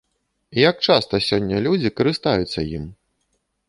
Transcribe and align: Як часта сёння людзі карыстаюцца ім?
Як 0.69 0.75
часта 0.87 1.21
сёння 1.29 1.57
людзі 1.69 1.95
карыстаюцца 2.01 2.69
ім? 2.77 2.93